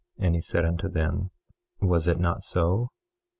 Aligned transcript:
And 0.17 0.33
he 0.33 0.41
said 0.41 0.65
unto 0.65 0.89
them: 0.89 1.29
Was 1.79 2.07
it 2.07 2.17
not 2.19 2.41
so? 2.43 2.89